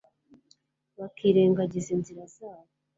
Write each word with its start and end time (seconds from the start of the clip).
bakirengagiza 0.97 1.89
inzira 1.95 2.23
zayo 2.37 2.69